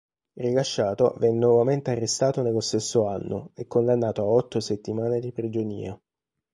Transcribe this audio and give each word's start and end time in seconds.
Rilasciato 0.35 1.13
venne 1.19 1.37
nuovamente 1.37 1.91
arrestato 1.91 2.41
nello 2.41 2.59
stesso 2.59 3.05
anno, 3.07 3.51
e 3.53 3.67
condannato 3.67 4.21
a 4.23 4.25
otto 4.25 4.59
settimane 4.59 5.19
di 5.19 5.31
prigionia. 5.31 6.01